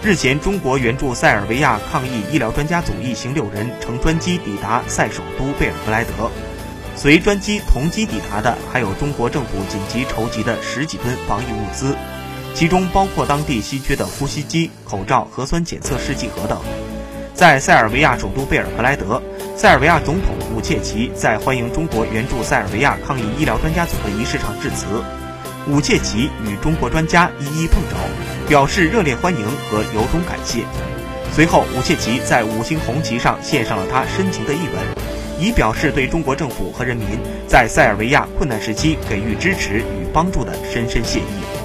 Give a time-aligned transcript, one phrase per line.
[0.00, 6.30] 日前，中国援助塞尔维亚抗疫医疗专家组一行六人乘专机抵达塞首都贝尔格莱德，
[6.94, 11.96] 随专机同机抵达的还有中国政府紧急筹集的十几吨防疫物资，
[12.54, 16.60] 其中包括当地稀缺的呼吸机、口罩、核酸检测试剂盒等。
[17.34, 19.20] 在塞尔维亚首都贝尔格莱德，
[19.56, 24.86] 塞尔维亚总统武切奇在欢迎中国援助塞尔维亚抗疫医疗专家组的仪式上致辞。
[25.68, 27.96] 武切奇与中国专家一一碰着，
[28.48, 30.64] 表示热烈欢迎和由衷感谢。
[31.30, 34.82] 随后，武切奇在五星红旗上献上了他深情的一吻，
[35.38, 37.06] 以表示对中国政府和人民
[37.46, 41.57] 在塞尔维亚困难时期给予支持与帮助的深深谢意。